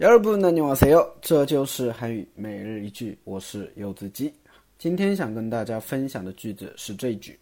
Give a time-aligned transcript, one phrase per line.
[0.00, 1.14] 여러분 안녕하세요.
[1.20, 4.34] 这就是韩语每日一句我是柚子鸡
[4.76, 7.38] 今天想跟大家分享的句子是这一句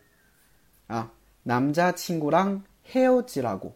[0.88, 1.12] 啊，
[1.44, 3.76] 남자친구랑헤어지라고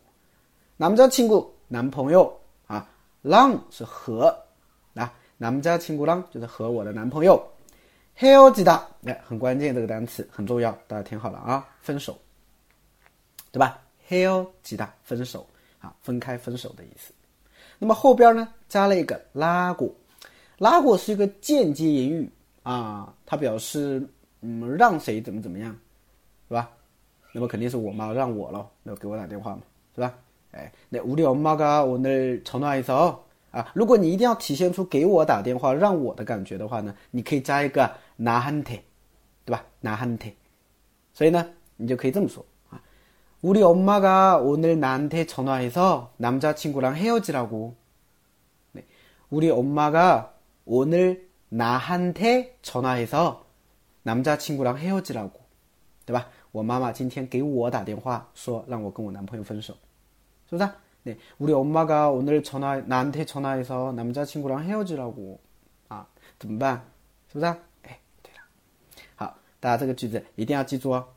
[0.78, 2.88] 남자친구男朋友啊，
[3.24, 4.46] 랑是和
[4.96, 7.52] 啊，남자친구랑就是和我的男朋友。
[8.20, 12.16] 헤어지 다， 哎，很关键这个单词很重要，大家听好了啊，分手，
[13.52, 13.82] 对吧？
[14.10, 15.46] 헤어지 다， 分手
[15.80, 17.14] 啊，分开分手的意思。
[17.80, 19.90] 那么后边呢，加了一个拉过，
[20.58, 22.30] 拉过是一个间接言语
[22.64, 24.06] 啊，它表示
[24.42, 25.76] 嗯让谁怎么怎么样，
[26.48, 26.70] 是吧？
[27.34, 29.62] 那么肯定是我妈让我了，那给我打电话嘛，
[29.96, 30.14] 是吧？
[30.52, 33.18] 哎，那우리엄마가오늘전화해서
[33.52, 38.80] 啊，如果你一定要体现出给我打电话让我的感觉的话呢，你可以加一个나한 테，
[39.46, 39.66] 对吧？
[39.82, 40.34] 나한 테，
[41.14, 42.46] 所以呢，你就可以这么说。
[43.42, 47.76] 우리 엄마가 오늘 나한테 전화해서 남자친구랑 헤어지라고.
[48.74, 48.86] 네.
[49.30, 50.34] 우리 엄마가
[50.66, 53.46] 오늘 나한테 전화해서
[54.04, 55.42] 남자친구랑 헤어지라고.
[56.06, 56.30] 对吧?
[56.52, 59.74] 我妈妈今天给我打电话说让我跟我男朋友分手.
[60.50, 60.70] 是不是?
[61.04, 61.18] 네.
[61.40, 65.40] 우리 엄마가 오늘 전화 나한테 전화해서 남자친구랑 헤어지라고.
[65.90, 66.06] 아,
[66.38, 66.84] 怎么办?
[67.32, 67.46] 是不是?
[67.84, 68.42] 哎，对了。
[69.16, 71.08] 好，大家这个句子一定要记住哦。